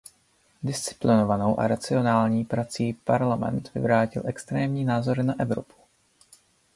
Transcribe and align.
Disciplinovanou 0.63 1.59
a 1.59 1.67
racionální 1.67 2.45
prací 2.45 2.93
Parlament 2.93 3.73
vyvrátil 3.75 4.23
extrémní 4.25 4.85
názory 4.85 5.23
na 5.23 5.35
Evropu. 5.39 5.73